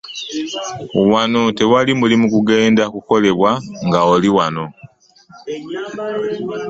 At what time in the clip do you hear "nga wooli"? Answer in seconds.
3.87-4.29